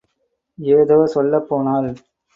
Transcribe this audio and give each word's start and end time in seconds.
ஏதோ 0.59 1.05
சொல்லப் 1.05 1.47
போனாள். 1.49 1.91